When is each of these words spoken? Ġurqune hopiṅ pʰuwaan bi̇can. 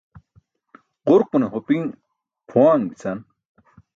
Ġurqune 1.07 1.47
hopiṅ 1.53 1.83
pʰuwaan 2.47 2.81
bi̇can. 2.89 3.19